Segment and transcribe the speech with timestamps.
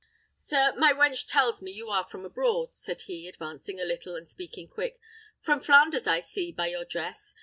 [0.35, 4.27] "Sir, my wench tells me you are from abroad," said he, advancing a little, and
[4.27, 4.99] speaking quick.
[5.39, 7.35] "From Flanders, I see, by your dress.